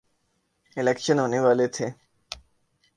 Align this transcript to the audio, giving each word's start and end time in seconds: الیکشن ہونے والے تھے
الیکشن 0.77 1.17
ہونے 1.19 1.39
والے 1.39 1.67
تھے 1.75 1.87